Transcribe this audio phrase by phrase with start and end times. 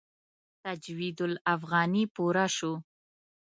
[0.63, 2.73] تجوید الافغاني پوره شو.